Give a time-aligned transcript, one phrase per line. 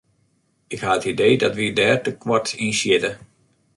[0.73, 3.11] Ik ha it idee dat wy dêr te koart yn sjitte.